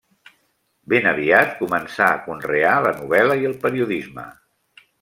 [0.93, 4.25] Ben aviat començà a conrear la novel·la i el periodisme.